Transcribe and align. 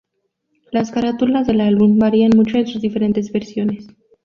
Las 0.71 0.89
carátulas 0.89 1.45
del 1.45 1.61
álbum 1.61 1.99
varían 1.99 2.31
mucho 2.35 2.57
en 2.57 2.65
sus 2.65 2.81
diferentes 2.81 3.31
versiones. 3.31 3.85